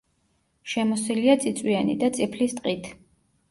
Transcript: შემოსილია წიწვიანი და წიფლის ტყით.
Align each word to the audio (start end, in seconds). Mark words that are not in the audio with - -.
შემოსილია 0.73 1.35
წიწვიანი 1.45 1.99
და 2.01 2.11
წიფლის 2.19 2.59
ტყით. 2.63 2.93